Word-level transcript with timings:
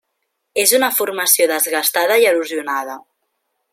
És 0.61 0.71
una 0.77 0.87
formació 0.99 1.47
desgastada 1.53 2.17
i 2.25 2.29
erosionada. 2.31 2.97